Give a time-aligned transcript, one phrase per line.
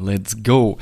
[0.00, 0.78] Let's go!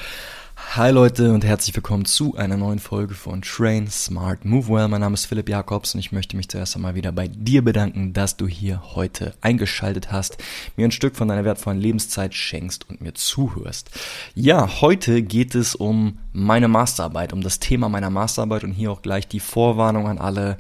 [0.75, 4.89] Hi Leute und herzlich willkommen zu einer neuen Folge von Train Smart Move Well.
[4.89, 8.13] Mein Name ist Philipp Jakobs und ich möchte mich zuerst einmal wieder bei dir bedanken,
[8.13, 10.37] dass du hier heute eingeschaltet hast,
[10.77, 13.91] mir ein Stück von deiner wertvollen Lebenszeit schenkst und mir zuhörst.
[14.35, 19.01] Ja, heute geht es um meine Masterarbeit, um das Thema meiner Masterarbeit und hier auch
[19.01, 20.59] gleich die Vorwarnung an alle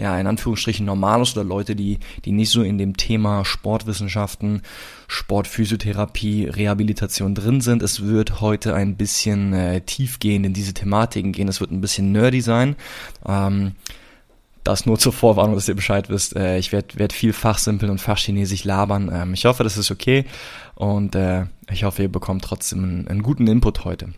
[0.00, 4.62] ja, in Anführungsstrichen Normalos oder Leute, die, die nicht so in dem Thema Sportwissenschaften,
[5.08, 7.82] Sportphysiotherapie, Rehabilitation drin sind.
[7.82, 11.48] Es wird heute ein bisschen äh, tiefgehend in diese Thematiken gehen.
[11.48, 12.76] Es wird ein bisschen nerdy sein.
[13.28, 13.72] Ähm,
[14.64, 16.34] das nur zur Vorwarnung, dass ihr Bescheid wisst.
[16.34, 19.10] Äh, ich werde werd viel Fachsimpeln und Fachchinesisch labern.
[19.12, 20.24] Ähm, ich hoffe, das ist okay
[20.76, 24.08] und äh, ich hoffe, ihr bekommt trotzdem einen, einen guten Input heute.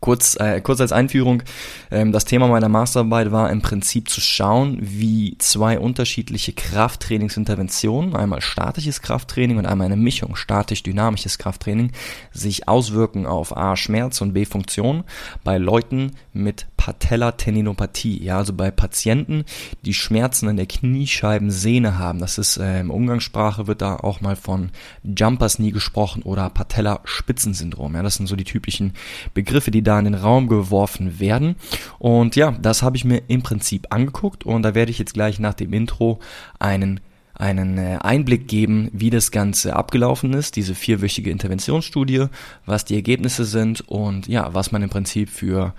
[0.00, 1.42] Kurz, äh, kurz als Einführung,
[1.90, 8.42] ähm, das Thema meiner Masterarbeit war im Prinzip zu schauen, wie zwei unterschiedliche Krafttrainingsinterventionen, einmal
[8.42, 11.92] statisches Krafttraining und einmal eine Mischung statisch-dynamisches Krafttraining,
[12.30, 15.04] sich auswirken auf A Schmerz und B Funktion
[15.44, 19.44] bei Leuten mit Patellatendinopathie, ja, also bei Patienten,
[19.84, 22.18] die Schmerzen in der Kniescheibensehne haben.
[22.20, 24.70] Das ist äh, im Umgangssprache wird da auch mal von
[25.02, 27.94] Jumpers Knee gesprochen oder Patellaspitzensyndrom.
[27.94, 28.92] Ja, das sind so die typischen
[29.34, 31.56] Begriffe, die da in den Raum geworfen werden.
[31.98, 35.38] Und ja, das habe ich mir im Prinzip angeguckt und da werde ich jetzt gleich
[35.38, 36.20] nach dem Intro
[36.58, 37.00] einen
[37.38, 42.28] einen äh, Einblick geben, wie das Ganze abgelaufen ist, diese vierwöchige Interventionsstudie,
[42.64, 45.74] was die Ergebnisse sind und ja, was man im Prinzip für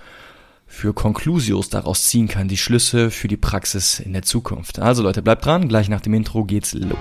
[0.67, 4.79] für Conclusios daraus ziehen kann, die Schlüsse für die Praxis in der Zukunft.
[4.79, 6.97] Also Leute, bleibt dran, gleich nach dem Intro geht's los.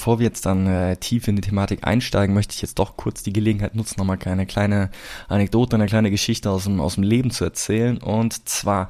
[0.00, 3.22] Bevor wir jetzt dann äh, tief in die Thematik einsteigen, möchte ich jetzt doch kurz
[3.22, 4.88] die Gelegenheit nutzen, nochmal eine kleine
[5.28, 7.98] Anekdote, eine kleine Geschichte aus dem, aus dem Leben zu erzählen.
[7.98, 8.88] Und zwar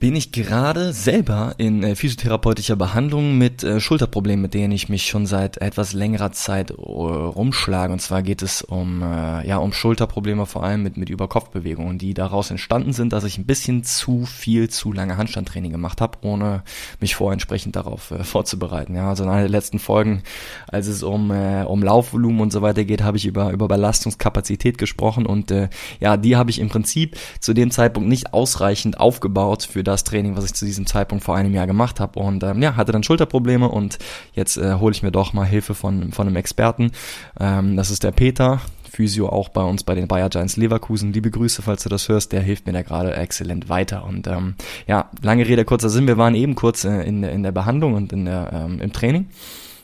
[0.00, 5.08] bin ich gerade selber in äh, physiotherapeutischer Behandlung mit äh, Schulterproblemen, mit denen ich mich
[5.08, 7.92] schon seit etwas längerer Zeit äh, rumschlage.
[7.92, 12.14] Und zwar geht es um, äh, ja, um Schulterprobleme vor allem mit, mit Überkopfbewegungen, die
[12.14, 16.62] daraus entstanden sind, dass ich ein bisschen zu viel, zu lange Handstandtraining gemacht habe, ohne
[17.00, 18.94] mich vorher entsprechend darauf äh, vorzubereiten.
[18.94, 20.22] Ja, also in einer der letzten Folgen,
[20.68, 24.78] als es um, äh, um Laufvolumen und so weiter geht, habe ich über, über Belastungskapazität
[24.78, 25.68] gesprochen und äh,
[25.98, 30.36] ja, die habe ich im Prinzip zu dem Zeitpunkt nicht ausreichend aufgebaut für das Training,
[30.36, 32.18] was ich zu diesem Zeitpunkt vor einem Jahr gemacht habe.
[32.18, 33.98] Und ähm, ja, hatte dann Schulterprobleme und
[34.34, 36.92] jetzt äh, hole ich mir doch mal Hilfe von, von einem Experten.
[37.40, 41.12] Ähm, das ist der Peter, Physio auch bei uns bei den Bayer Giants Leverkusen.
[41.12, 42.32] Liebe Grüße, falls du das hörst.
[42.32, 44.04] Der hilft mir da gerade exzellent weiter.
[44.04, 44.54] Und ähm,
[44.86, 46.06] ja, lange Rede, kurzer Sinn.
[46.06, 49.26] Wir waren eben kurz äh, in, in der Behandlung und in der, ähm, im Training.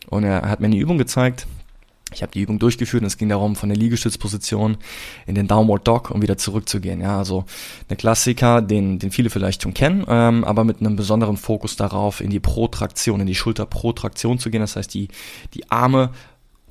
[0.09, 1.47] Und er hat mir eine Übung gezeigt,
[2.15, 4.77] ich habe die Übung durchgeführt und es ging darum, von der Liegestützposition
[5.27, 7.01] in den Downward Dog und wieder zurückzugehen.
[7.01, 7.45] Ja, also
[7.89, 12.21] eine Klassiker, den, den viele vielleicht schon kennen, ähm, aber mit einem besonderen Fokus darauf,
[12.21, 14.61] in die Protraktion, in die Schulterprotraktion zu gehen.
[14.61, 15.09] Das heißt, die,
[15.55, 16.11] die Arme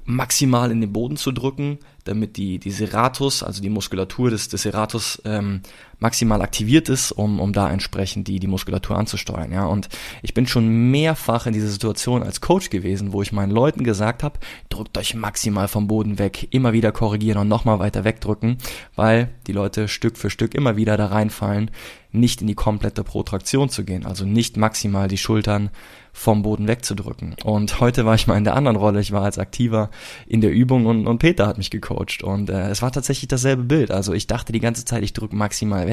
[0.06, 4.64] maximal in den Boden zu drücken, damit die, die Serratus, also die Muskulatur des, des
[4.64, 5.62] Serratus ähm,
[6.00, 9.52] maximal aktiviert ist, um, um da entsprechend die, die Muskulatur anzusteuern.
[9.52, 9.66] Ja?
[9.66, 9.90] Und
[10.22, 14.24] ich bin schon mehrfach in dieser Situation als Coach gewesen, wo ich meinen Leuten gesagt
[14.24, 14.40] habe,
[14.70, 18.58] drückt euch maximal vom Boden weg, immer wieder korrigieren und nochmal weiter wegdrücken,
[18.96, 21.72] weil die Leute Stück für Stück immer wieder da reinfallen,
[22.12, 25.72] nicht in die komplette Protraktion zu gehen, also nicht maximal die Schultern
[26.16, 27.36] vom Boden wegzudrücken.
[27.44, 29.02] Und heute war ich mal in der anderen Rolle.
[29.02, 29.90] Ich war als Aktiver
[30.28, 32.22] in der Übung und, und Peter hat mich gecoacht.
[32.22, 33.90] Und äh, es war tatsächlich dasselbe Bild.
[33.90, 35.93] Also ich dachte die ganze Zeit, ich drücke maximal weg.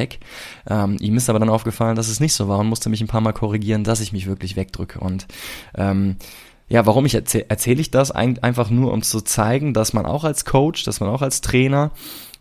[0.69, 3.09] Ähm, ihm ist aber dann aufgefallen, dass es nicht so war und musste mich ein
[3.09, 5.01] paar Mal korrigieren, dass ich mich wirklich wegdrücke.
[5.01, 5.27] Und
[5.75, 6.17] ähm,
[6.69, 8.13] ja, warum ich erzähle erzähl ich das?
[8.13, 11.91] Einfach nur, um zu zeigen, dass man auch als Coach, dass man auch als Trainer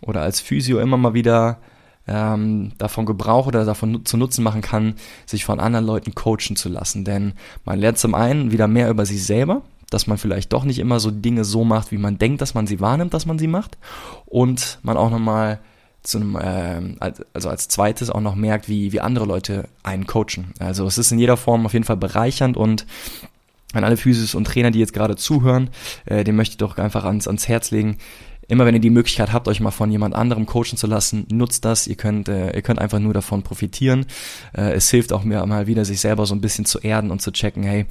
[0.02, 1.58] oder als Physio immer mal wieder
[2.08, 4.96] ähm, davon Gebrauch oder davon zu Nutzen machen kann,
[5.26, 7.06] sich von anderen Leuten coachen zu lassen.
[7.06, 7.34] Denn
[7.66, 11.00] man lernt zum einen wieder mehr über sich selber, dass man vielleicht doch nicht immer
[11.00, 13.78] so Dinge so macht, wie man denkt, dass man sie wahrnimmt, dass man sie macht.
[14.26, 15.60] Und man auch nochmal
[16.04, 20.54] zu einem, äh, also als zweites auch noch merkt, wie, wie andere Leute einen coachen.
[20.60, 22.86] Also es ist in jeder Form auf jeden Fall bereichernd und
[23.74, 25.70] an alle Physis und Trainer, die jetzt gerade zuhören,
[26.06, 27.98] äh, dem möchte ich doch einfach ans, ans Herz legen,
[28.50, 31.66] immer wenn ihr die Möglichkeit habt, euch mal von jemand anderem coachen zu lassen, nutzt
[31.66, 31.86] das.
[31.86, 34.08] Ihr könnt, äh, ihr könnt einfach nur davon profitieren.
[34.58, 37.22] Äh, es hilft auch mir mal wieder, sich selber so ein bisschen zu erden und
[37.22, 37.86] zu checken, hey,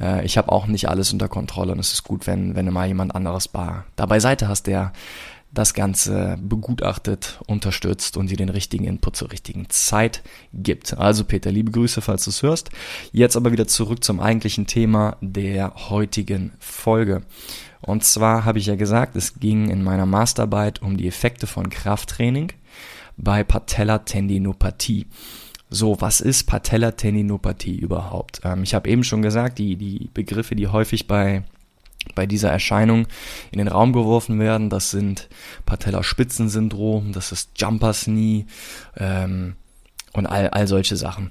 [0.00, 2.72] äh, ich habe auch nicht alles unter Kontrolle und es ist gut, wenn, wenn du
[2.72, 4.92] mal jemand anderes bar, da beiseite hast, der
[5.52, 10.96] das Ganze begutachtet, unterstützt und dir den richtigen Input zur richtigen Zeit gibt.
[10.96, 12.70] Also Peter, liebe Grüße, falls du es hörst.
[13.12, 17.22] Jetzt aber wieder zurück zum eigentlichen Thema der heutigen Folge.
[17.80, 21.68] Und zwar habe ich ja gesagt, es ging in meiner Masterarbeit um die Effekte von
[21.70, 22.52] Krafttraining
[23.16, 25.06] bei Patellatendinopathie.
[25.68, 28.40] So, was ist Patellatendinopathie überhaupt?
[28.44, 31.44] Ähm, ich habe eben schon gesagt, die, die Begriffe, die häufig bei
[32.14, 33.06] bei dieser Erscheinung
[33.50, 34.70] in den Raum geworfen werden.
[34.70, 35.28] Das sind
[35.66, 38.46] Patellaspitzensyndrom, das ist Jumpers Knee
[38.96, 39.56] ähm,
[40.12, 41.30] und all, all solche Sachen.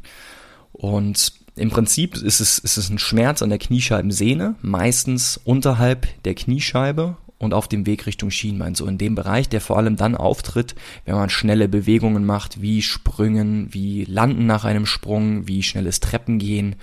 [0.71, 6.35] Und im Prinzip ist es, ist es ein Schmerz an der Kniescheibensehne, meistens unterhalb der
[6.35, 8.75] Kniescheibe und auf dem Weg Richtung Schienbein.
[8.75, 10.75] So in dem Bereich, der vor allem dann auftritt,
[11.05, 16.75] wenn man schnelle Bewegungen macht, wie Sprüngen, wie Landen nach einem Sprung, wie schnelles Treppengehen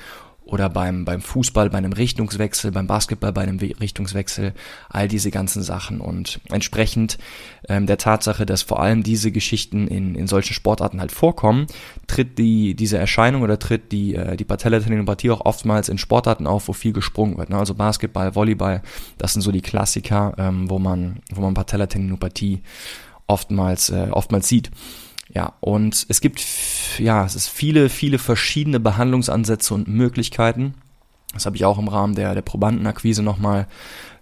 [0.46, 4.54] oder beim, beim Fußball bei einem Richtungswechsel, beim Basketball bei einem Richtungswechsel,
[4.88, 6.00] all diese ganzen Sachen.
[6.00, 7.18] Und entsprechend
[7.68, 11.66] ähm, der Tatsache, dass vor allem diese Geschichten in, in solchen Sportarten halt vorkommen,
[12.06, 16.68] tritt die, diese Erscheinung oder tritt die, äh, die Patellatendinopathie auch oftmals in Sportarten auf,
[16.68, 17.50] wo viel gesprungen wird.
[17.50, 17.58] Ne?
[17.58, 18.82] Also Basketball, Volleyball,
[19.18, 22.62] das sind so die Klassiker, ähm, wo man, wo man Patellatendinopathie
[23.26, 24.70] oftmals, äh, oftmals sieht.
[25.36, 26.42] Ja, und es gibt,
[26.96, 30.72] ja, es ist viele, viele verschiedene Behandlungsansätze und Möglichkeiten.
[31.34, 33.66] Das habe ich auch im Rahmen der, der Probandenakquise nochmal,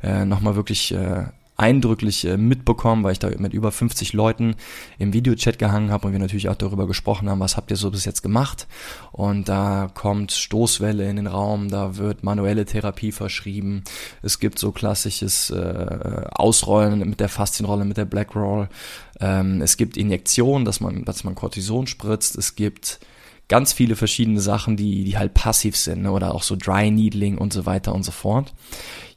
[0.03, 4.56] äh, noch wirklich äh, eindrücklich äh, mitbekommen, weil ich da mit über 50 Leuten
[4.99, 7.91] im Videochat gehangen habe und wir natürlich auch darüber gesprochen haben, was habt ihr so
[7.91, 8.67] bis jetzt gemacht.
[9.12, 13.85] Und da kommt Stoßwelle in den Raum, da wird manuelle Therapie verschrieben.
[14.23, 18.69] Es gibt so klassisches äh, Ausrollen mit der Faszienrolle, mit der Black Roll.
[19.21, 22.37] Ähm, es gibt Injektionen, dass man, dass man Cortison spritzt.
[22.37, 22.99] Es gibt
[23.49, 26.12] ganz viele verschiedene Sachen, die, die halt passiv sind, ne?
[26.12, 28.55] oder auch so Dry Needling und so weiter und so fort.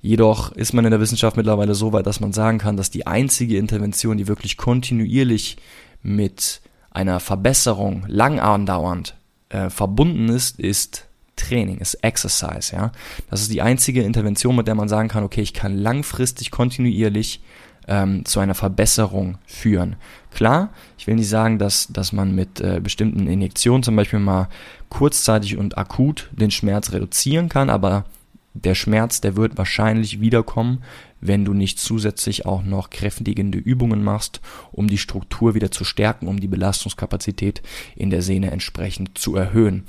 [0.02, 3.08] Jedoch ist man in der Wissenschaft mittlerweile so weit, dass man sagen kann, dass die
[3.08, 5.58] einzige Intervention, die wirklich kontinuierlich
[6.02, 9.16] mit einer Verbesserung lang andauernd
[9.50, 12.92] äh, verbunden ist, ist Training, ist Exercise, ja.
[13.30, 17.42] Das ist die einzige Intervention, mit der man sagen kann, okay, ich kann langfristig kontinuierlich
[17.88, 19.96] ähm, zu einer Verbesserung führen.
[20.32, 24.50] Klar, ich will nicht sagen, dass, dass man mit äh, bestimmten Injektionen zum Beispiel mal
[24.90, 28.06] kurzzeitig und akut den Schmerz reduzieren kann, aber
[28.54, 30.84] der Schmerz, der wird wahrscheinlich wiederkommen,
[31.22, 34.42] wenn du nicht zusätzlich auch noch kräftigende Übungen machst,
[34.72, 37.62] um die Struktur wieder zu stärken, um die Belastungskapazität
[37.96, 39.84] in der Sehne entsprechend zu erhöhen.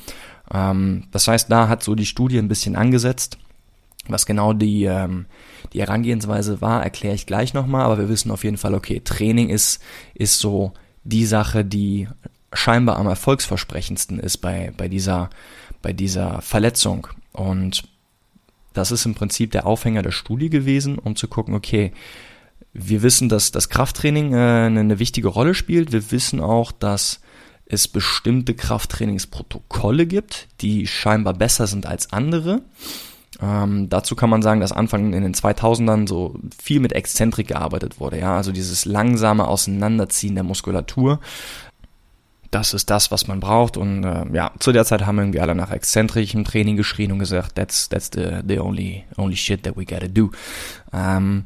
[0.52, 3.38] Ähm, das heißt, da hat so die Studie ein bisschen angesetzt.
[4.08, 5.26] Was genau die, ähm,
[5.72, 9.48] die Herangehensweise war, erkläre ich gleich nochmal, aber wir wissen auf jeden Fall, okay, Training
[9.48, 9.82] ist,
[10.14, 10.72] ist so
[11.04, 12.08] die Sache, die
[12.52, 15.30] scheinbar am erfolgsversprechendsten ist bei, bei dieser,
[15.82, 17.08] bei dieser Verletzung.
[17.32, 17.84] Und
[18.72, 21.92] das ist im Prinzip der Aufhänger der Studie gewesen, um zu gucken, okay,
[22.72, 25.92] wir wissen, dass das Krafttraining äh, eine wichtige Rolle spielt.
[25.92, 27.20] Wir wissen auch, dass
[27.66, 32.62] es bestimmte Krafttrainingsprotokolle gibt, die scheinbar besser sind als andere.
[33.40, 38.00] Ähm, dazu kann man sagen, dass Anfang in den 2000ern so viel mit Exzentrik gearbeitet
[38.00, 41.20] wurde, ja, also dieses langsame Auseinanderziehen der Muskulatur.
[42.50, 45.54] Das ist das, was man braucht und äh, ja, zu der Zeit haben irgendwie alle
[45.54, 49.84] nach exzentrischem Training geschrien und gesagt, that's that's the the only only shit that we
[49.84, 50.30] gotta do.
[50.92, 51.44] Ähm,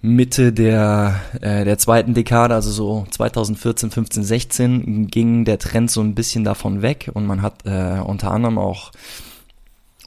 [0.00, 6.00] Mitte der, äh, der zweiten Dekade, also so 2014, 15, 16, ging der Trend so
[6.00, 8.92] ein bisschen davon weg und man hat äh, unter anderem auch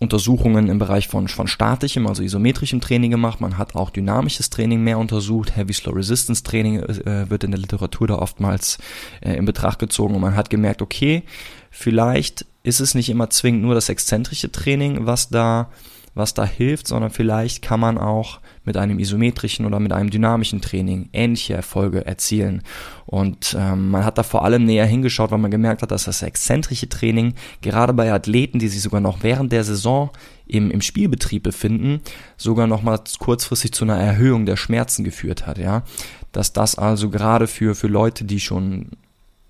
[0.01, 3.39] Untersuchungen im Bereich von, von statischem, also isometrischem Training gemacht.
[3.39, 5.56] Man hat auch dynamisches Training mehr untersucht.
[5.56, 8.79] Heavy Slow Resistance Training äh, wird in der Literatur da oftmals
[9.22, 11.22] äh, in Betracht gezogen und man hat gemerkt, okay,
[11.70, 15.70] vielleicht ist es nicht immer zwingend nur das exzentrische Training, was da
[16.13, 20.62] was da hilft, sondern vielleicht kann man auch mit einem isometrischen oder mit einem dynamischen
[20.62, 22.62] Training ähnliche Erfolge erzielen.
[23.06, 26.22] Und ähm, man hat da vor allem näher hingeschaut, weil man gemerkt hat, dass das
[26.22, 30.12] exzentrische Training gerade bei Athleten, die sich sogar noch während der Saison
[30.46, 32.01] im, im Spielbetrieb befinden,
[32.38, 35.84] sogar noch mal kurzfristig zu einer Erhöhung der Schmerzen geführt hat, ja.
[36.32, 38.91] Dass das also gerade für, für Leute, die schon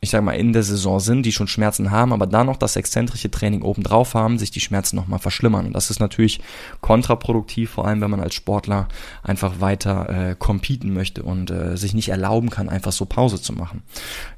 [0.03, 2.75] ich sag mal, in der Saison sind, die schon Schmerzen haben, aber dann noch das
[2.75, 5.67] exzentrische Training obendrauf haben, sich die Schmerzen nochmal verschlimmern.
[5.67, 6.41] Und das ist natürlich
[6.81, 8.87] kontraproduktiv, vor allem wenn man als Sportler
[9.21, 13.53] einfach weiter äh, competen möchte und äh, sich nicht erlauben kann, einfach so Pause zu
[13.53, 13.83] machen.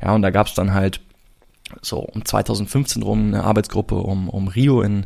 [0.02, 1.00] Ja, und da gab's dann halt
[1.82, 5.06] so um 2015 rum eine Arbeitsgruppe um, um Rio in,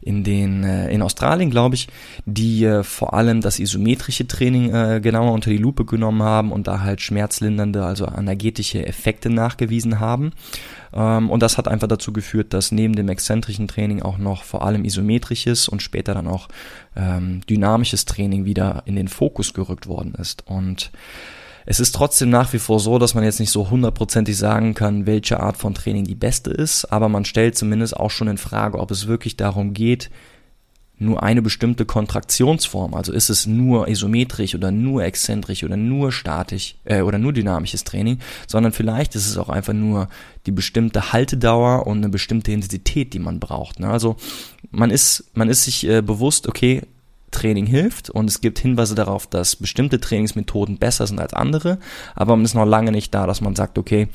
[0.00, 1.88] in, den, äh, in Australien, glaube ich,
[2.24, 6.66] die äh, vor allem das isometrische Training äh, genauer unter die Lupe genommen haben und
[6.66, 10.32] da halt schmerzlindernde, also energetische Effekte nachgewiesen haben.
[10.92, 14.64] Ähm, und das hat einfach dazu geführt, dass neben dem exzentrischen Training auch noch vor
[14.64, 16.48] allem isometrisches und später dann auch
[16.96, 20.44] ähm, dynamisches Training wieder in den Fokus gerückt worden ist.
[20.46, 20.90] Und
[21.70, 25.04] Es ist trotzdem nach wie vor so, dass man jetzt nicht so hundertprozentig sagen kann,
[25.04, 28.78] welche Art von Training die beste ist, aber man stellt zumindest auch schon in Frage,
[28.78, 30.08] ob es wirklich darum geht,
[30.96, 36.76] nur eine bestimmte Kontraktionsform, also ist es nur isometrisch oder nur exzentrisch oder nur statisch
[36.86, 40.08] äh, oder nur dynamisches Training, sondern vielleicht ist es auch einfach nur
[40.46, 43.78] die bestimmte Haltedauer und eine bestimmte Intensität, die man braucht.
[43.78, 43.90] Ne?
[43.90, 44.16] Also
[44.70, 46.80] man ist man ist sich äh, bewusst, okay,
[47.30, 51.78] Training hilft und es gibt Hinweise darauf, dass bestimmte Trainingsmethoden besser sind als andere,
[52.14, 54.08] aber man ist noch lange nicht da, dass man sagt, okay,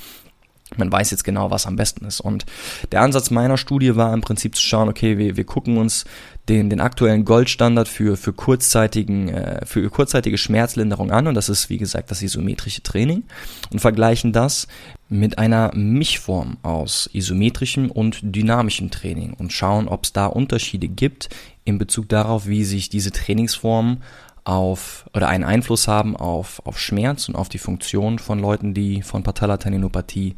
[0.77, 2.19] man weiß jetzt genau, was am besten ist.
[2.19, 2.45] Und
[2.91, 6.05] der Ansatz meiner Studie war im Prinzip zu schauen, okay, wir, wir gucken uns
[6.49, 11.69] den, den aktuellen Goldstandard für, für, kurzzeitigen, äh, für kurzzeitige Schmerzlinderung an und das ist,
[11.69, 13.23] wie gesagt, das isometrische Training
[13.71, 14.67] und vergleichen das
[15.07, 21.29] mit einer Mischform aus isometrischem und dynamischem Training und schauen, ob es da Unterschiede gibt
[21.65, 24.03] in Bezug darauf, wie sich diese Trainingsformen
[24.43, 29.01] auf oder einen Einfluss haben auf, auf Schmerz und auf die Funktion von Leuten, die
[29.01, 30.35] von Patellateninopathie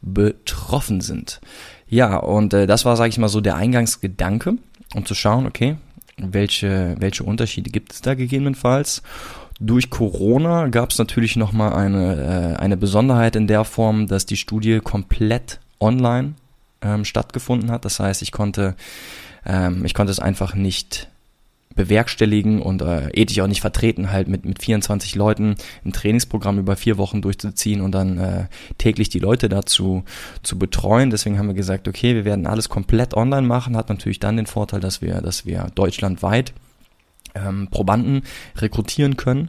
[0.00, 1.40] betroffen sind.
[1.88, 4.58] Ja, und äh, das war, sage ich mal, so der Eingangsgedanke,
[4.94, 5.76] um zu schauen, okay,
[6.16, 9.02] welche, welche Unterschiede gibt es da gegebenenfalls.
[9.60, 14.36] Durch Corona gab es natürlich nochmal eine, äh, eine Besonderheit in der Form, dass die
[14.36, 16.34] Studie komplett online
[16.80, 17.84] ähm, stattgefunden hat.
[17.84, 18.76] Das heißt, ich konnte,
[19.48, 21.08] ähm, ich konnte es einfach nicht
[21.74, 26.76] bewerkstelligen und äh, ethisch auch nicht vertreten, halt mit, mit 24 Leuten ein Trainingsprogramm über
[26.76, 28.46] vier Wochen durchzuziehen und dann äh,
[28.78, 30.04] täglich die Leute dazu
[30.42, 31.10] zu betreuen.
[31.10, 33.76] Deswegen haben wir gesagt, okay, wir werden alles komplett online machen.
[33.76, 36.52] Hat natürlich dann den Vorteil, dass wir, dass wir deutschlandweit
[37.36, 38.22] ähm, Probanden
[38.56, 39.48] rekrutieren können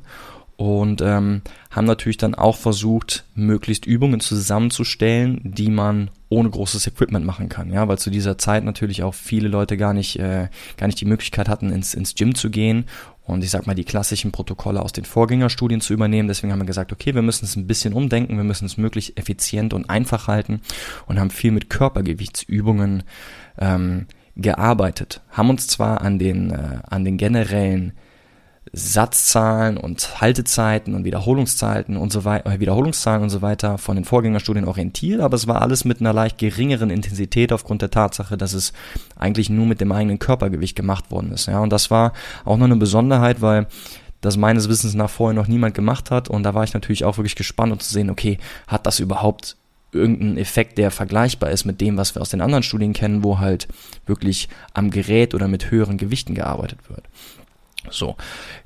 [0.60, 7.26] und ähm, haben natürlich dann auch versucht, möglichst Übungen zusammenzustellen, die man ohne großes Equipment
[7.26, 10.88] machen kann, ja, weil zu dieser Zeit natürlich auch viele Leute gar nicht äh, gar
[10.88, 12.88] nicht die Möglichkeit hatten, ins ins Gym zu gehen
[13.24, 16.28] und ich sag mal die klassischen Protokolle aus den Vorgängerstudien zu übernehmen.
[16.28, 19.18] Deswegen haben wir gesagt, okay, wir müssen es ein bisschen umdenken, wir müssen es möglichst
[19.18, 20.60] effizient und einfach halten
[21.08, 23.04] und haben viel mit Körpergewichtsübungen
[23.60, 27.94] ähm, gearbeitet, haben uns zwar an den äh, an den generellen
[28.72, 34.06] Satzzahlen und Haltezeiten und Wiederholungszeiten und so weiter, äh, Wiederholungszahlen und so weiter von den
[34.06, 38.54] Vorgängerstudien orientiert, aber es war alles mit einer leicht geringeren Intensität aufgrund der Tatsache, dass
[38.54, 38.74] es
[39.18, 41.48] eigentlich nur mit dem eigenen Körpergewicht gemacht worden ist.
[41.48, 42.14] Ja, und das war
[42.46, 43.68] auch noch eine Besonderheit, weil
[44.22, 47.18] das meines Wissens nach vorher noch niemand gemacht hat und da war ich natürlich auch
[47.18, 49.56] wirklich gespannt, um zu sehen, okay, hat das überhaupt
[49.92, 53.40] irgendeinen Effekt, der vergleichbar ist mit dem, was wir aus den anderen Studien kennen, wo
[53.40, 53.68] halt
[54.06, 57.04] wirklich am Gerät oder mit höheren Gewichten gearbeitet wird.
[57.90, 58.18] So,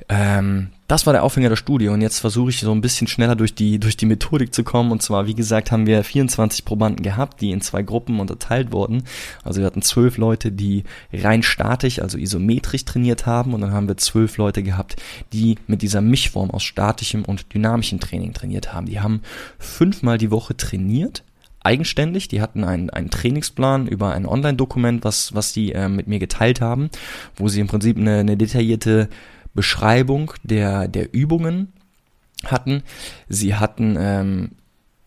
[0.10, 3.36] ähm, das war der Aufhänger der Studie und jetzt versuche ich so ein bisschen schneller
[3.36, 4.91] durch die durch die Methodik zu kommen.
[4.91, 9.03] Und zwar, wie gesagt, haben wir 24 Probanden gehabt, die in zwei Gruppen unterteilt wurden.
[9.43, 13.88] Also wir hatten zwölf Leute, die rein statisch, also isometrisch trainiert haben, und dann haben
[13.88, 14.96] wir zwölf Leute gehabt,
[15.32, 18.88] die mit dieser Mischform aus statischem und dynamischem Training trainiert haben.
[18.88, 19.22] Die haben
[19.60, 21.24] fünfmal die Woche trainiert
[21.63, 22.27] eigenständig.
[22.27, 26.62] Die hatten einen, einen Trainingsplan über ein Online-Dokument, was, was die äh, mit mir geteilt
[26.62, 26.89] haben,
[27.36, 29.10] wo sie im Prinzip eine, eine detaillierte
[29.53, 31.74] Beschreibung der, der Übungen
[32.46, 32.84] hatten.
[33.29, 34.51] Sie hatten, ähm,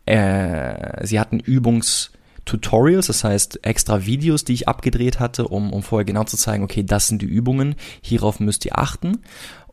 [0.07, 2.11] äh, sie hatten Übungs-
[2.47, 6.63] Tutorials, das heißt extra Videos, die ich abgedreht hatte, um, um vorher genau zu zeigen,
[6.63, 9.19] okay, das sind die Übungen, hierauf müsst ihr achten.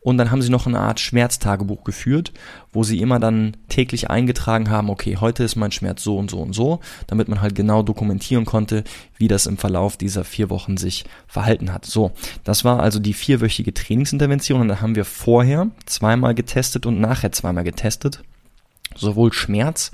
[0.04, 2.34] Und dann haben sie noch eine Art Schmerztagebuch geführt,
[2.74, 6.42] wo sie immer dann täglich eingetragen haben, okay, heute ist mein Schmerz so und so
[6.42, 8.84] und so, damit man halt genau dokumentieren konnte,
[9.16, 11.86] wie das im Verlauf dieser vier Wochen sich verhalten hat.
[11.86, 12.12] So,
[12.44, 17.32] das war also die vierwöchige Trainingsintervention und da haben wir vorher zweimal getestet und nachher
[17.32, 18.22] zweimal getestet.
[18.94, 19.90] Sowohl Schmerz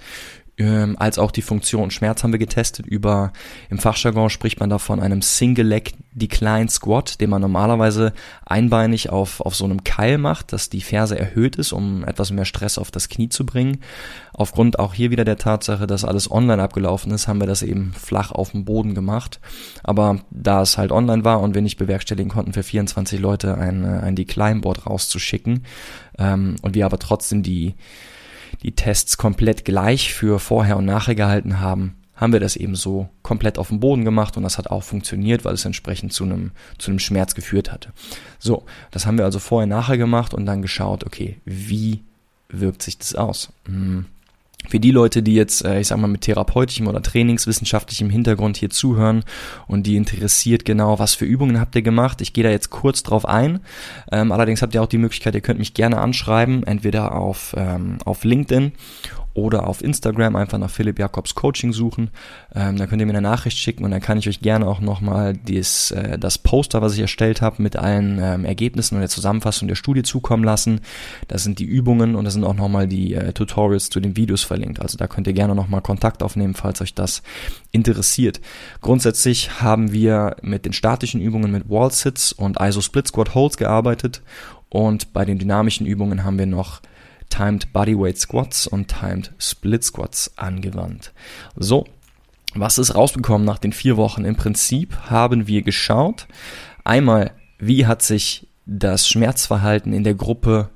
[0.61, 3.33] ähm, als auch die Funktion Schmerz haben wir getestet über,
[3.71, 8.13] im Fachjargon spricht man davon einem Single Leg Decline Squat, den man normalerweise
[8.45, 12.45] einbeinig auf, auf so einem Keil macht, dass die Ferse erhöht ist, um etwas mehr
[12.45, 13.79] Stress auf das Knie zu bringen.
[14.35, 17.95] Aufgrund auch hier wieder der Tatsache, dass alles online abgelaufen ist, haben wir das eben
[17.95, 19.41] flach auf dem Boden gemacht.
[19.83, 23.85] Aber da es halt online war und wir nicht bewerkstelligen konnten, für 24 Leute ein,
[23.85, 25.65] äh, ein Decline Board rauszuschicken,
[26.19, 27.75] ähm, und wir aber trotzdem die,
[28.63, 33.09] die Tests komplett gleich für vorher und nachher gehalten haben, haben wir das eben so
[33.23, 36.51] komplett auf dem Boden gemacht und das hat auch funktioniert, weil es entsprechend zu einem,
[36.77, 37.93] zu einem Schmerz geführt hatte.
[38.39, 42.03] So, das haben wir also vorher nachher gemacht und dann geschaut, okay, wie
[42.49, 43.53] wirkt sich das aus?
[43.67, 44.07] Hm
[44.69, 48.71] für die Leute, die jetzt, äh, ich sag mal, mit therapeutischem oder trainingswissenschaftlichem Hintergrund hier
[48.71, 49.25] zuhören
[49.67, 53.03] und die interessiert genau, was für Übungen habt ihr gemacht, ich gehe da jetzt kurz
[53.03, 53.61] drauf ein.
[54.13, 57.99] Ähm, allerdings habt ihr auch die Möglichkeit, ihr könnt mich gerne anschreiben, entweder auf, ähm,
[58.05, 58.73] auf LinkedIn
[59.35, 62.11] oder auf Instagram einfach nach Philipp Jakobs Coaching suchen.
[62.55, 64.81] Ähm, da könnt ihr mir eine Nachricht schicken und dann kann ich euch gerne auch
[64.81, 69.09] nochmal das, äh, das Poster, was ich erstellt habe, mit allen ähm, Ergebnissen und der
[69.09, 70.81] Zusammenfassung der Studie zukommen lassen.
[71.29, 74.43] Da sind die Übungen und da sind auch nochmal die äh, Tutorials zu den Videos
[74.43, 74.81] verlinkt.
[74.81, 77.23] Also da könnt ihr gerne nochmal Kontakt aufnehmen, falls euch das
[77.71, 78.41] interessiert.
[78.81, 83.57] Grundsätzlich haben wir mit den statischen Übungen mit Wall Sits und ISO Split Squat Holds
[83.57, 84.23] gearbeitet
[84.71, 86.81] und bei den dynamischen Übungen haben wir noch
[87.31, 91.13] Timed Bodyweight Squats und Timed Split Squats angewandt.
[91.57, 91.87] So,
[92.55, 94.25] was ist rausgekommen nach den vier Wochen?
[94.25, 96.27] Im Prinzip haben wir geschaut,
[96.85, 100.71] einmal, wie hat sich das Schmerzverhalten in der Gruppe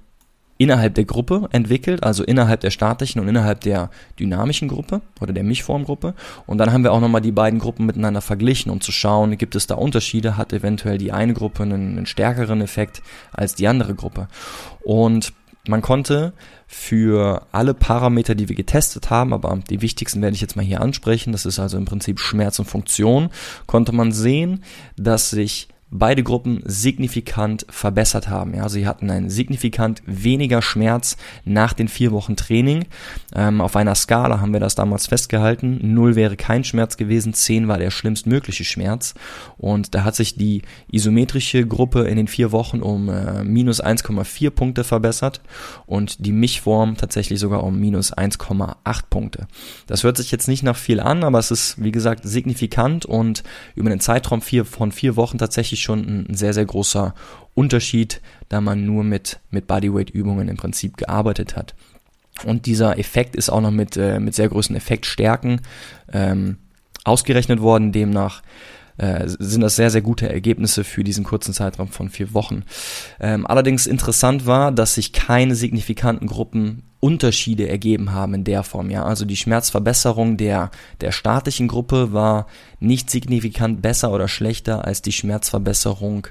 [0.57, 5.43] innerhalb der Gruppe entwickelt, also innerhalb der statischen und innerhalb der dynamischen Gruppe oder der
[5.43, 6.15] Mischformgruppe.
[6.47, 9.57] Und dann haben wir auch nochmal die beiden Gruppen miteinander verglichen, um zu schauen, gibt
[9.57, 13.95] es da Unterschiede, hat eventuell die eine Gruppe einen, einen stärkeren Effekt als die andere
[13.95, 14.29] Gruppe.
[14.85, 15.33] Und
[15.69, 16.33] man konnte
[16.67, 20.81] für alle Parameter, die wir getestet haben, aber die wichtigsten werde ich jetzt mal hier
[20.81, 23.31] ansprechen, das ist also im Prinzip Schmerz und Funktion,
[23.67, 24.65] konnte man sehen,
[24.97, 28.53] dass sich beide Gruppen signifikant verbessert haben.
[28.55, 32.87] Ja, sie hatten einen signifikant weniger Schmerz nach den vier Wochen Training.
[33.33, 35.79] Ähm, auf einer Skala haben wir das damals festgehalten.
[35.95, 39.15] Null wäre kein Schmerz gewesen, zehn war der schlimmstmögliche Schmerz.
[39.57, 44.51] Und da hat sich die isometrische Gruppe in den vier Wochen um äh, minus 1,4
[44.51, 45.43] Punkte verbessert
[45.87, 49.47] und die Mischform tatsächlich sogar um minus 1,8 Punkte.
[49.87, 53.45] Das hört sich jetzt nicht nach viel an, aber es ist, wie gesagt, signifikant und
[53.77, 57.15] über einen Zeitraum vier, von vier Wochen tatsächlich schon ein sehr, sehr großer
[57.55, 61.75] Unterschied, da man nur mit, mit Bodyweight-Übungen im Prinzip gearbeitet hat.
[62.45, 65.61] Und dieser Effekt ist auch noch mit, äh, mit sehr großen Effektstärken
[66.13, 66.57] ähm,
[67.05, 67.93] ausgerechnet worden.
[67.93, 68.43] Demnach
[68.97, 72.65] äh, sind das sehr, sehr gute Ergebnisse für diesen kurzen Zeitraum von vier Wochen.
[73.21, 78.89] Ähm, allerdings interessant war, dass sich keine signifikanten Gruppen Unterschiede ergeben haben in der Form,
[78.89, 79.05] ja.
[79.05, 80.71] Also die Schmerzverbesserung der,
[81.03, 82.47] der statischen Gruppe war
[82.81, 86.29] nicht signifikant besser oder schlechter als die Schmerzverbesserung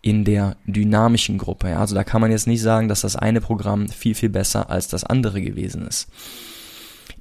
[0.00, 1.70] in der dynamischen Gruppe.
[1.70, 1.80] Ja.
[1.80, 4.88] Also da kann man jetzt nicht sagen, dass das eine Programm viel, viel besser als
[4.88, 6.08] das andere gewesen ist.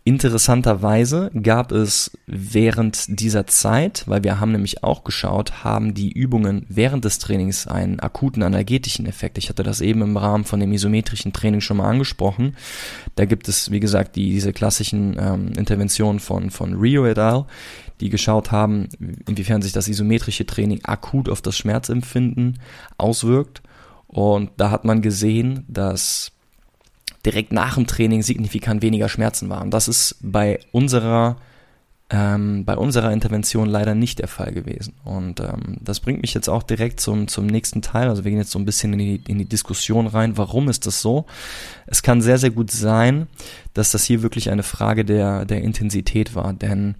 [0.05, 6.65] Interessanterweise gab es während dieser Zeit, weil wir haben nämlich auch geschaut, haben die Übungen
[6.67, 9.38] während des Trainings einen akuten analgetischen Effekt.
[9.38, 12.57] Ich hatte das eben im Rahmen von dem isometrischen Training schon mal angesprochen.
[13.15, 17.45] Da gibt es, wie gesagt, die, diese klassischen ähm, Interventionen von, von Rio et al.,
[18.01, 18.89] die geschaut haben,
[19.30, 22.60] inwiefern sich das isometrische Training akut auf das Schmerzempfinden
[22.97, 23.62] auswirkt.
[24.08, 26.33] Und da hat man gesehen, dass
[27.25, 29.71] direkt nach dem Training signifikant weniger Schmerzen waren.
[29.71, 31.38] Das ist bei unserer
[32.13, 34.93] ähm, bei unserer Intervention leider nicht der Fall gewesen.
[35.03, 38.07] Und ähm, das bringt mich jetzt auch direkt zum, zum nächsten Teil.
[38.07, 40.38] Also wir gehen jetzt so ein bisschen in die, in die Diskussion rein.
[40.38, 41.25] Warum ist das so?
[41.88, 43.27] Es kann sehr, sehr gut sein,
[43.73, 46.53] dass das hier wirklich eine Frage der, der Intensität war.
[46.53, 46.95] Denn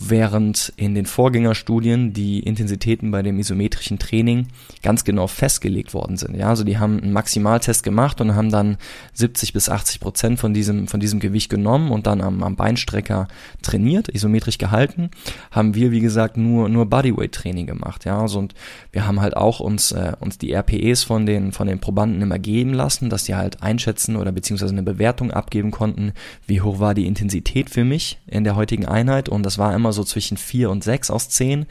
[0.00, 4.48] während in den Vorgängerstudien die Intensitäten bei dem isometrischen Training
[4.82, 6.36] ganz genau festgelegt worden sind.
[6.36, 8.78] Ja, also die haben einen Maximaltest gemacht und haben dann
[9.12, 13.28] 70 bis 80 Prozent von diesem, von diesem Gewicht genommen und dann am, am Beinstrecker
[13.60, 15.10] trainiert, isometrisch gehalten.
[15.50, 18.06] Haben wir, wie gesagt, nur, nur Bodyweight Training gemacht.
[18.06, 18.54] Ja, also und
[18.92, 22.38] wir haben halt auch uns, äh, uns die RPEs von den, von den Probanden immer
[22.38, 26.12] geben lassen, dass die halt einschätzen oder beziehungsweise eine Bewertung abgeben konnten,
[26.46, 29.89] wie hoch war die Intensität für mich in der heutigen Einheit und das war immer
[29.92, 31.66] so zwischen 4 und 6 aus 10.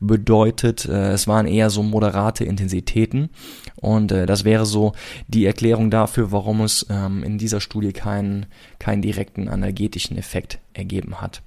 [0.00, 3.30] Bedeutet, äh, es waren eher so moderate Intensitäten.
[3.76, 4.92] Und äh, das wäre so
[5.28, 8.46] die Erklärung dafür, warum es ähm, in dieser Studie keinen,
[8.78, 11.42] keinen direkten analgetischen Effekt ergeben hat.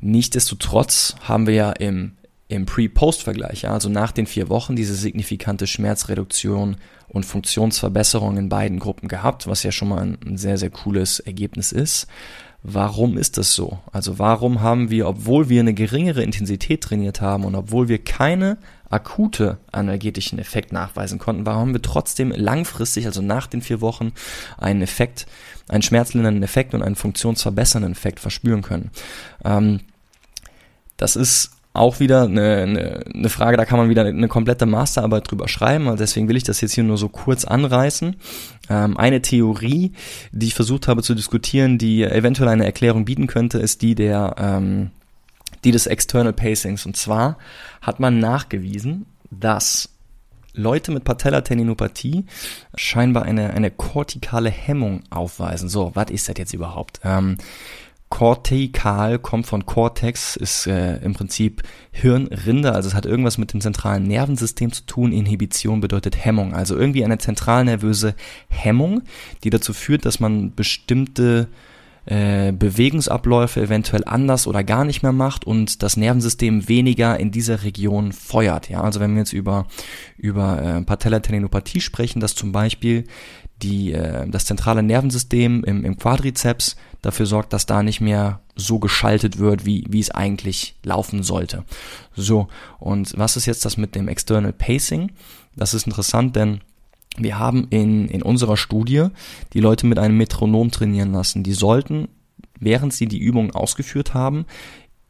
[0.00, 2.12] Nichtsdestotrotz haben wir ja im,
[2.48, 6.76] im Pre-Post-Vergleich, also nach den vier Wochen, diese signifikante Schmerzreduktion
[7.08, 11.72] und Funktionsverbesserung in beiden Gruppen gehabt, was ja schon mal ein sehr, sehr cooles Ergebnis
[11.72, 12.06] ist.
[12.70, 13.78] Warum ist das so?
[13.92, 18.58] Also warum haben wir, obwohl wir eine geringere Intensität trainiert haben und obwohl wir keine
[18.90, 24.12] akute analgetischen Effekt nachweisen konnten, warum haben wir trotzdem langfristig, also nach den vier Wochen,
[24.56, 25.26] einen Effekt,
[25.68, 28.90] einen schmerzlindernden Effekt und einen funktionsverbessernden Effekt verspüren können?
[29.44, 29.80] Ähm,
[30.96, 35.30] das ist auch wieder eine, eine, eine Frage, da kann man wieder eine komplette Masterarbeit
[35.30, 35.88] drüber schreiben.
[35.88, 38.16] Also deswegen will ich das jetzt hier nur so kurz anreißen.
[38.68, 39.92] Ähm, eine Theorie,
[40.32, 44.34] die ich versucht habe zu diskutieren, die eventuell eine Erklärung bieten könnte, ist die der
[44.38, 44.90] ähm,
[45.64, 46.86] die des External Pacings.
[46.86, 47.38] Und zwar
[47.80, 49.90] hat man nachgewiesen, dass
[50.54, 52.26] Leute mit Patellatendinopathie
[52.74, 55.68] scheinbar eine, eine kortikale Hemmung aufweisen.
[55.68, 57.00] So, was ist das jetzt überhaupt?
[57.04, 57.38] Ähm,
[58.10, 63.60] Kortikal kommt von Cortex, ist äh, im Prinzip Hirnrinde, also es hat irgendwas mit dem
[63.60, 65.12] zentralen Nervensystem zu tun.
[65.12, 68.14] Inhibition bedeutet Hemmung, also irgendwie eine zentralnervöse
[68.48, 69.02] Hemmung,
[69.44, 71.48] die dazu führt, dass man bestimmte
[72.06, 77.64] äh, Bewegungsabläufe eventuell anders oder gar nicht mehr macht und das Nervensystem weniger in dieser
[77.64, 78.70] Region feuert.
[78.70, 79.66] Ja, also wenn wir jetzt über
[80.16, 83.04] über äh, Patellatendinopathie sprechen, dass zum Beispiel
[83.62, 88.78] die, äh, das zentrale Nervensystem im, im Quadrizeps dafür sorgt, dass da nicht mehr so
[88.78, 91.64] geschaltet wird, wie, wie es eigentlich laufen sollte.
[92.14, 95.12] So, und was ist jetzt das mit dem External Pacing?
[95.56, 96.60] Das ist interessant, denn
[97.16, 99.08] wir haben in, in unserer Studie
[99.52, 101.42] die Leute mit einem Metronom trainieren lassen.
[101.42, 102.08] Die sollten,
[102.60, 104.46] während sie die Übungen ausgeführt haben,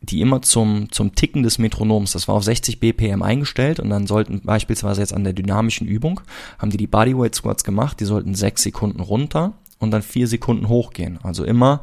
[0.01, 4.07] die immer zum, zum Ticken des Metronoms, das war auf 60 BPM eingestellt und dann
[4.07, 6.21] sollten beispielsweise jetzt an der dynamischen Übung,
[6.59, 10.69] haben die die Bodyweight Squats gemacht, die sollten sechs Sekunden runter und dann vier Sekunden
[10.69, 11.19] hochgehen.
[11.23, 11.83] Also immer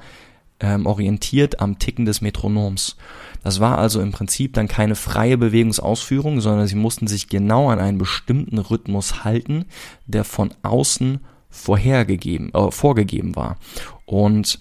[0.59, 2.95] ähm, orientiert am Ticken des Metronoms.
[3.43, 7.79] Das war also im Prinzip dann keine freie Bewegungsausführung, sondern sie mussten sich genau an
[7.79, 9.65] einen bestimmten Rhythmus halten,
[10.07, 13.57] der von außen vorhergegeben, äh, vorgegeben war.
[14.05, 14.59] Und,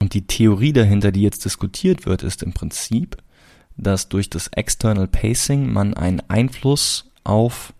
[0.00, 3.16] und die Theorie dahinter, die jetzt diskutiert wird, ist im Prinzip,
[3.76, 7.72] dass durch das External Pacing man einen Einfluss auf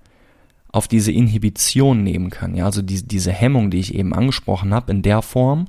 [0.73, 2.55] auf diese Inhibition nehmen kann.
[2.55, 5.67] Ja, also die, diese Hemmung, die ich eben angesprochen habe, in der Form,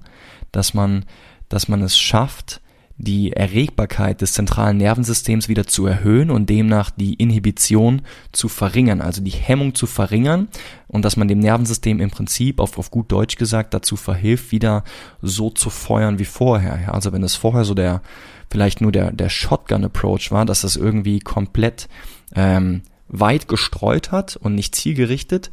[0.52, 1.06] dass man
[1.50, 2.62] dass man es schafft,
[3.02, 9.24] die Erregbarkeit des zentralen Nervensystems wieder zu erhöhen und demnach die Inhibition zu verringern, also
[9.24, 10.50] die Hemmung zu verringern
[10.88, 14.84] und dass man dem Nervensystem im Prinzip auf, auf gut Deutsch gesagt dazu verhilft, wieder
[15.22, 16.80] so zu feuern wie vorher.
[16.80, 18.02] Ja, also wenn es vorher so der
[18.52, 21.88] vielleicht nur der, der Shotgun-Approach war, dass es irgendwie komplett
[22.36, 25.50] ähm, weit gestreut hat und nicht zielgerichtet,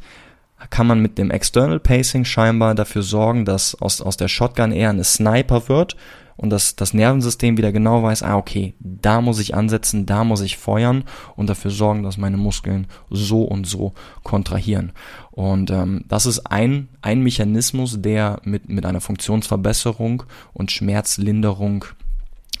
[0.69, 4.89] kann man mit dem External Pacing scheinbar dafür sorgen, dass aus, aus der Shotgun eher
[4.89, 5.95] eine Sniper wird
[6.39, 10.39] und dass das Nervensystem wieder genau weiß, ah okay, da muss ich ansetzen, da muss
[10.39, 11.03] ich feuern
[11.35, 13.91] und dafür sorgen, dass meine Muskeln so und so
[14.23, 14.93] kontrahieren.
[15.31, 20.23] Und ähm, das ist ein, ein Mechanismus, der mit, mit einer Funktionsverbesserung
[20.53, 21.83] und Schmerzlinderung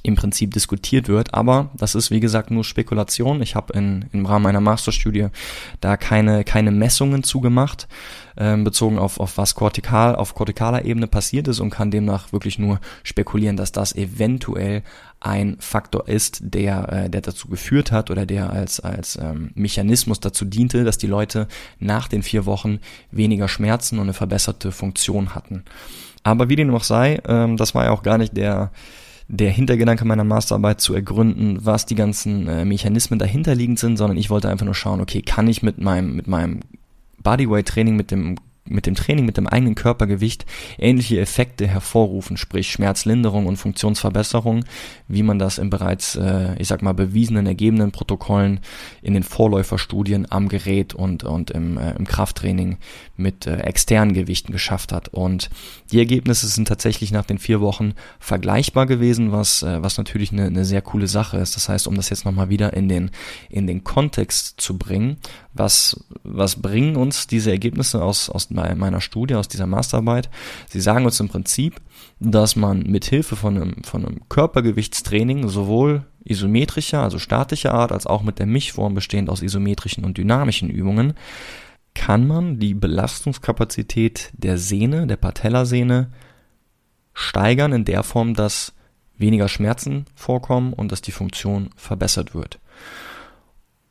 [0.01, 1.33] im Prinzip diskutiert wird.
[1.33, 3.41] Aber das ist, wie gesagt, nur Spekulation.
[3.41, 5.27] Ich habe in, im Rahmen meiner Masterstudie
[5.81, 7.87] da keine, keine Messungen zugemacht,
[8.37, 12.57] ähm, bezogen auf, auf was kortikal, auf kortikaler Ebene passiert ist und kann demnach wirklich
[12.59, 14.83] nur spekulieren, dass das eventuell
[15.19, 20.21] ein Faktor ist, der, äh, der dazu geführt hat oder der als, als ähm, Mechanismus
[20.21, 21.47] dazu diente, dass die Leute
[21.79, 22.79] nach den vier Wochen
[23.11, 25.65] weniger Schmerzen und eine verbesserte Funktion hatten.
[26.23, 28.71] Aber wie dem auch sei, ähm, das war ja auch gar nicht der,
[29.31, 34.31] der Hintergedanke meiner Masterarbeit zu ergründen, was die ganzen äh, Mechanismen dahinterliegend sind, sondern ich
[34.31, 36.61] wollte einfach nur schauen, okay, kann ich mit meinem, mit meinem
[37.21, 38.37] Bodyweight Training, mit dem
[38.69, 40.45] mit dem Training, mit dem eigenen Körpergewicht
[40.77, 44.63] ähnliche Effekte hervorrufen, sprich Schmerzlinderung und Funktionsverbesserung,
[45.07, 48.59] wie man das in bereits, äh, ich sag mal, bewiesenen, ergebenen Protokollen
[49.01, 52.77] in den Vorläuferstudien am Gerät und, und im, äh, im Krafttraining
[53.19, 55.09] mit äh, externen Gewichten geschafft hat.
[55.09, 55.49] Und
[55.91, 60.45] die Ergebnisse sind tatsächlich nach den vier Wochen vergleichbar gewesen, was, äh, was natürlich eine,
[60.45, 61.55] eine sehr coole Sache ist.
[61.55, 63.11] Das heißt, um das jetzt nochmal wieder in den,
[63.49, 65.17] in den Kontext zu bringen,
[65.53, 70.29] was, was bringen uns diese Ergebnisse aus, aus meiner Studie, aus dieser Masterarbeit?
[70.69, 71.75] Sie sagen uns im Prinzip,
[72.19, 78.05] dass man mit Hilfe von einem, von einem Körpergewichtstraining sowohl isometrischer, also statischer Art, als
[78.05, 81.13] auch mit der Mischform bestehend aus isometrischen und dynamischen Übungen,
[82.09, 86.09] kann man die Belastungskapazität der Sehne, der Patellasehne,
[87.13, 88.73] steigern in der Form, dass
[89.15, 92.57] weniger Schmerzen vorkommen und dass die Funktion verbessert wird.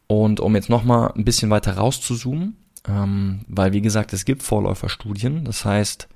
[0.08, 2.56] Und um jetzt nochmal ein bisschen weiter rauszuzoomen,
[2.88, 6.08] ähm, weil wie gesagt, es gibt Vorläuferstudien, das heißt,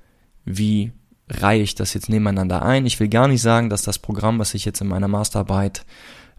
[0.43, 0.91] wie
[1.29, 2.85] reihe ich das jetzt nebeneinander ein?
[2.85, 5.85] Ich will gar nicht sagen, dass das Programm, was ich jetzt in meiner Masterarbeit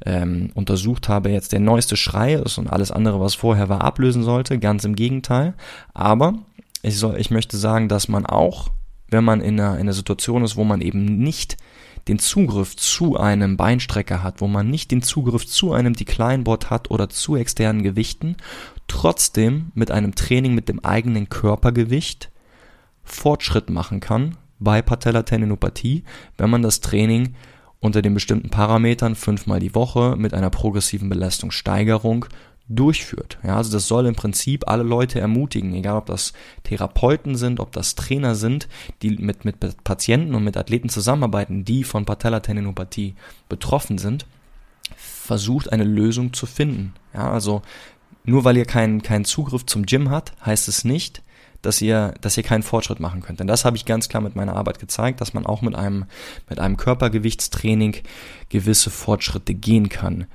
[0.05, 4.23] ähm, untersucht habe, jetzt der neueste Schrei ist und alles andere, was vorher war, ablösen
[4.23, 4.59] sollte.
[4.59, 5.55] Ganz im Gegenteil.
[5.93, 6.35] Aber
[6.83, 8.71] ich, soll, ich möchte sagen, dass man auch,
[9.09, 11.57] wenn man in einer, in einer Situation ist, wo man eben nicht
[12.09, 16.91] den Zugriff zu einem Beinstrecker hat, wo man nicht den Zugriff zu einem Decline-Board hat
[16.91, 18.37] oder zu externen Gewichten,
[18.89, 22.31] trotzdem mit einem Training mit dem eigenen Körpergewicht
[23.03, 26.05] Fortschritt machen kann bei Patellatendinopathie,
[26.37, 27.35] wenn man das Training
[27.85, 32.25] unter den bestimmten Parametern fünfmal die Woche mit einer progressiven Belastungssteigerung
[32.67, 33.37] durchführt.
[33.43, 37.73] Ja, also das soll im Prinzip alle Leute ermutigen, egal ob das Therapeuten sind, ob
[37.73, 38.69] das Trainer sind,
[39.03, 43.17] die mit, mit Patienten und mit Athleten zusammenarbeiten, die von Patellatendinopathie
[43.51, 44.25] betroffen sind,
[44.97, 46.95] versucht eine Lösung zu finden.
[47.13, 47.61] Ja, also
[48.25, 51.23] nur weil ihr keinen, keinen Zugriff zum Gym habt, heißt es nicht,
[51.65, 53.41] dass ihr, dass ihr keinen Fortschritt machen könnt.
[53.41, 56.05] Denn das habe ich ganz klar mit meiner Arbeit gezeigt, dass man auch mit einem,
[56.49, 57.97] mit einem Körpergewichtstraining
[58.49, 60.27] gewisse Fortschritte gehen kann.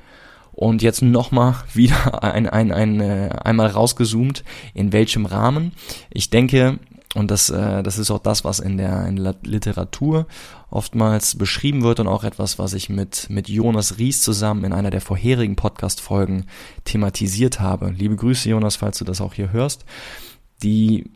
[0.51, 5.73] Und jetzt nochmal wieder ein, ein, ein, äh, einmal rausgezoomt, in welchem Rahmen.
[6.09, 6.79] Ich denke,
[7.15, 10.27] und das, äh, das ist auch das, was in der, in der Literatur
[10.69, 14.91] oftmals beschrieben wird und auch etwas, was ich mit, mit Jonas Ries zusammen in einer
[14.91, 16.45] der vorherigen Podcast-Folgen
[16.83, 17.89] thematisiert habe.
[17.89, 19.85] Liebe Grüße, Jonas, falls du das auch hier hörst.
[20.61, 21.09] Die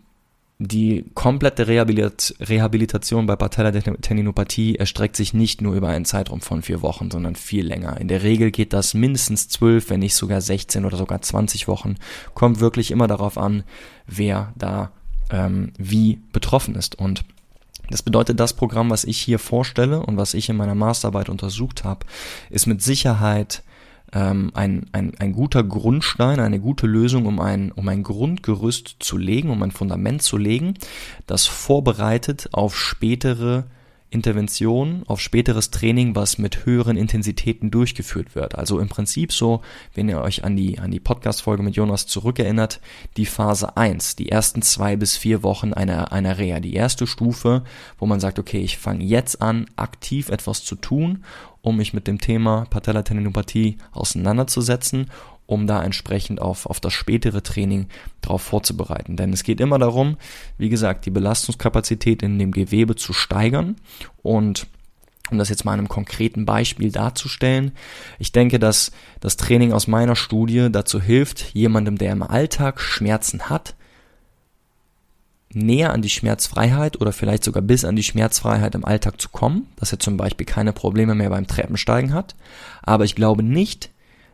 [0.67, 7.11] die komplette Rehabilitation bei Patellatendinopathie erstreckt sich nicht nur über einen Zeitraum von vier Wochen,
[7.11, 7.99] sondern viel länger.
[7.99, 11.95] In der Regel geht das mindestens zwölf, wenn nicht sogar 16 oder sogar 20 Wochen.
[12.33, 13.63] Kommt wirklich immer darauf an,
[14.07, 14.91] wer da
[15.31, 16.95] ähm, wie betroffen ist.
[16.95, 17.25] Und
[17.89, 21.83] das bedeutet, das Programm, was ich hier vorstelle und was ich in meiner Masterarbeit untersucht
[21.83, 22.05] habe,
[22.49, 23.63] ist mit Sicherheit
[24.13, 29.17] ähm, ein, ein, ein guter Grundstein, eine gute Lösung, um ein, um ein Grundgerüst zu
[29.17, 30.75] legen, um ein Fundament zu legen,
[31.27, 33.65] das vorbereitet auf spätere
[34.13, 38.55] Intervention auf späteres Training, was mit höheren Intensitäten durchgeführt wird.
[38.55, 39.61] Also im Prinzip so,
[39.93, 42.79] wenn ihr euch an die, an die Podcast-Folge mit Jonas zurückerinnert,
[43.17, 47.63] die Phase 1, die ersten zwei bis vier Wochen einer, einer Reha, die erste Stufe,
[47.97, 51.23] wo man sagt, okay, ich fange jetzt an, aktiv etwas zu tun
[51.63, 55.09] um mich mit dem Thema Patellatendinopathie auseinanderzusetzen,
[55.45, 57.87] um da entsprechend auf, auf das spätere Training
[58.21, 59.17] darauf vorzubereiten.
[59.17, 60.17] Denn es geht immer darum,
[60.57, 63.75] wie gesagt, die Belastungskapazität in dem Gewebe zu steigern
[64.21, 64.67] und
[65.31, 67.71] um das jetzt mal in einem konkreten Beispiel darzustellen.
[68.19, 73.49] Ich denke, dass das Training aus meiner Studie dazu hilft, jemandem, der im Alltag Schmerzen
[73.49, 73.75] hat,
[75.55, 79.67] näher an die Schmerzfreiheit oder vielleicht sogar bis an die Schmerzfreiheit im Alltag zu kommen,
[79.77, 82.35] dass er zum Beispiel keine Probleme mehr beim Treppensteigen hat.
[82.81, 83.91] Aber ich glaube nicht,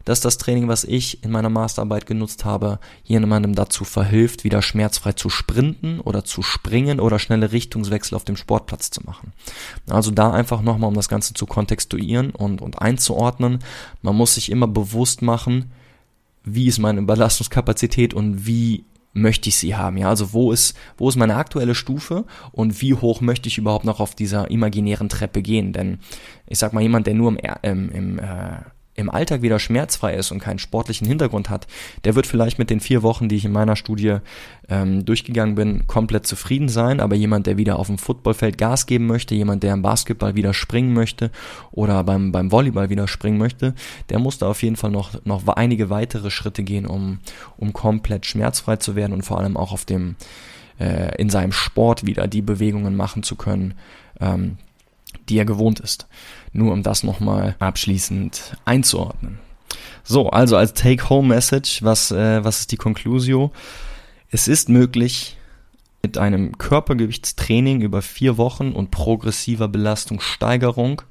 [0.09, 5.13] dass das Training, was ich in meiner Masterarbeit genutzt habe, jemandem dazu verhilft, wieder schmerzfrei
[5.13, 9.33] zu sprinten oder zu springen oder schnelle Richtungswechsel auf dem Sportplatz zu machen.
[9.87, 13.59] Also da einfach nochmal, um das Ganze zu kontextuieren und, und einzuordnen.
[14.01, 15.71] Man muss sich immer bewusst machen,
[16.43, 19.97] wie ist meine Belastungskapazität und wie möchte ich sie haben?
[19.97, 23.85] Ja, also wo ist, wo ist meine aktuelle Stufe und wie hoch möchte ich überhaupt
[23.85, 25.71] noch auf dieser imaginären Treppe gehen?
[25.71, 25.99] Denn
[26.47, 28.61] ich sag mal, jemand, der nur im, im, im äh,
[28.99, 31.67] im Alltag wieder schmerzfrei ist und keinen sportlichen Hintergrund hat,
[32.03, 34.17] der wird vielleicht mit den vier Wochen, die ich in meiner Studie
[34.67, 36.99] ähm, durchgegangen bin, komplett zufrieden sein.
[36.99, 40.53] Aber jemand, der wieder auf dem Footballfeld Gas geben möchte, jemand, der im Basketball wieder
[40.53, 41.31] springen möchte
[41.71, 43.73] oder beim, beim Volleyball wieder springen möchte,
[44.09, 47.19] der muss da auf jeden Fall noch, noch einige weitere Schritte gehen, um,
[47.57, 50.15] um komplett schmerzfrei zu werden und vor allem auch auf dem,
[50.79, 53.73] äh, in seinem Sport wieder die Bewegungen machen zu können,
[54.19, 54.57] ähm,
[55.29, 56.07] die er gewohnt ist.
[56.51, 59.39] Nur um das nochmal abschließend einzuordnen.
[60.03, 63.51] So, also als Take-Home-Message, was, äh, was ist die Conclusio?
[64.31, 65.37] Es ist möglich,
[66.01, 71.01] mit einem Körpergewichtstraining über vier Wochen und progressiver Belastungssteigerung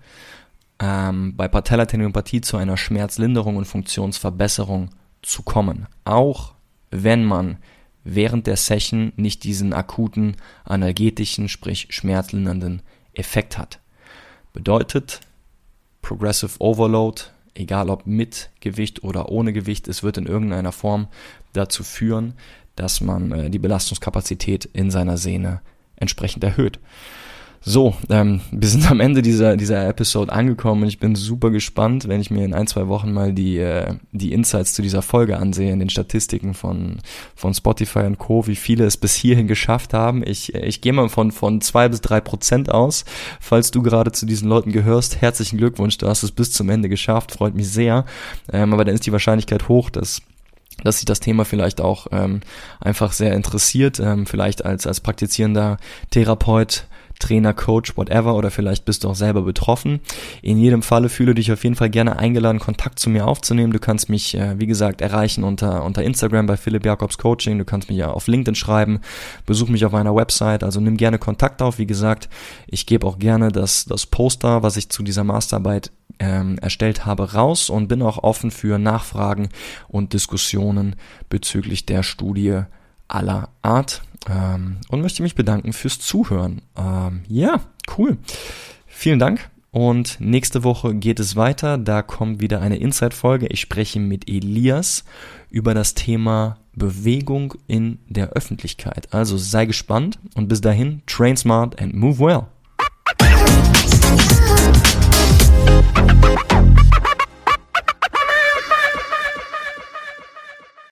[0.80, 4.90] ähm, bei Patellatendinopathie zu einer Schmerzlinderung und Funktionsverbesserung
[5.22, 5.86] zu kommen.
[6.04, 6.54] Auch
[6.90, 7.58] wenn man
[8.04, 13.80] während der Session nicht diesen akuten analgetischen, sprich schmerzlindernden Effekt hat.
[14.52, 15.20] Bedeutet,
[16.08, 17.20] Progressive Overload,
[17.52, 21.08] egal ob mit Gewicht oder ohne Gewicht, es wird in irgendeiner Form
[21.52, 22.32] dazu führen,
[22.76, 25.60] dass man äh, die Belastungskapazität in seiner Sehne
[25.96, 26.78] entsprechend erhöht.
[27.60, 32.06] So, ähm, wir sind am Ende dieser, dieser Episode angekommen und ich bin super gespannt,
[32.06, 35.38] wenn ich mir in ein, zwei Wochen mal die, äh, die Insights zu dieser Folge
[35.38, 36.98] ansehe, in den Statistiken von,
[37.34, 40.22] von Spotify und Co., wie viele es bis hierhin geschafft haben.
[40.24, 43.04] Ich, äh, ich gehe mal von, von zwei bis drei Prozent aus.
[43.40, 46.88] Falls du gerade zu diesen Leuten gehörst, herzlichen Glückwunsch, du hast es bis zum Ende
[46.88, 48.04] geschafft, freut mich sehr.
[48.52, 50.22] Ähm, aber dann ist die Wahrscheinlichkeit hoch, dass
[50.84, 52.38] dass sich das Thema vielleicht auch ähm,
[52.78, 55.78] einfach sehr interessiert, ähm, vielleicht als als praktizierender
[56.10, 56.86] Therapeut
[57.18, 60.00] Trainer, Coach, whatever, oder vielleicht bist du auch selber betroffen.
[60.42, 63.72] In jedem Falle fühle dich auf jeden Fall gerne eingeladen, Kontakt zu mir aufzunehmen.
[63.72, 67.58] Du kannst mich, äh, wie gesagt, erreichen unter, unter Instagram bei Philipp Jakobs Coaching.
[67.58, 69.00] Du kannst mich ja auf LinkedIn schreiben.
[69.46, 70.62] Besuch mich auf meiner Website.
[70.62, 71.78] Also nimm gerne Kontakt auf.
[71.78, 72.28] Wie gesagt,
[72.66, 77.34] ich gebe auch gerne das, das Poster, was ich zu dieser Masterarbeit ähm, erstellt habe,
[77.34, 79.50] raus und bin auch offen für Nachfragen
[79.88, 80.96] und Diskussionen
[81.28, 82.62] bezüglich der Studie
[83.08, 84.02] aller Art.
[84.28, 86.62] Ähm, und möchte mich bedanken fürs Zuhören.
[86.76, 87.60] Ähm, ja,
[87.96, 88.18] cool.
[88.86, 89.48] Vielen Dank.
[89.70, 91.78] Und nächste Woche geht es weiter.
[91.78, 93.46] Da kommt wieder eine Inside-Folge.
[93.48, 95.04] Ich spreche mit Elias
[95.50, 99.12] über das Thema Bewegung in der Öffentlichkeit.
[99.12, 102.46] Also sei gespannt und bis dahin, train smart and move well.